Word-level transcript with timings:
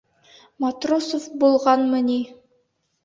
Матросов 0.63 1.29
булғанғамы 1.43 2.01
ни? 2.11 2.19